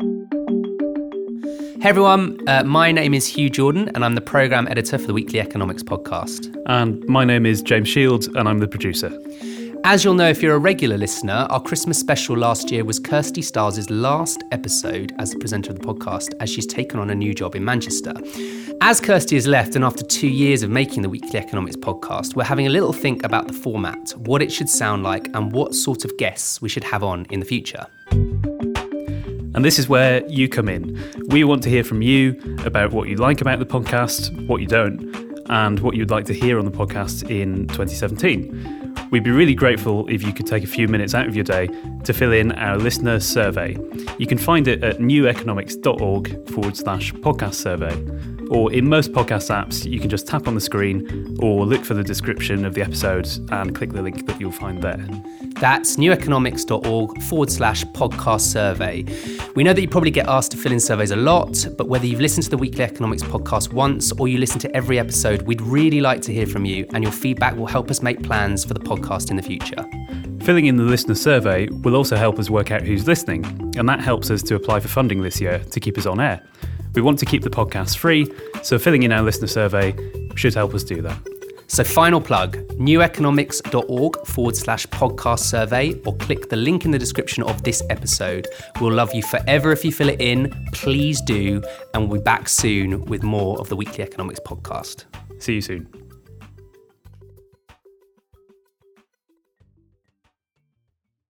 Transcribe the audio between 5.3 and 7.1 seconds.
Economics podcast. And